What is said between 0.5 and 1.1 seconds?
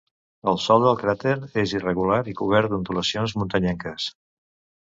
El sòl del